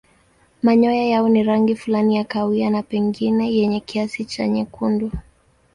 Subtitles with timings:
[0.63, 5.11] Manyoya yao ni rangi fulani ya kahawia na pengine yenye kiasi cha nyekundu.